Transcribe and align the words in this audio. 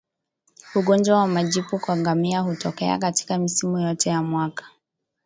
Ugonjwa 0.75 1.15
wa 1.17 1.27
majipu 1.27 1.79
kwa 1.79 1.97
ngamia 1.97 2.39
hutokea 2.39 2.97
katika 2.97 3.37
misimu 3.37 3.79
yote 3.79 4.09
ya 4.09 4.21
mwaka 4.23 4.65